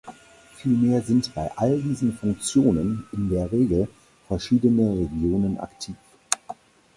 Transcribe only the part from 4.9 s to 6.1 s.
Regionen aktiv.